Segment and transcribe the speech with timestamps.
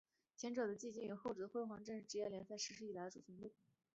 [0.35, 3.53] 前者的沉寂与后者的辉煌正是职业联赛实施以来的主旋律。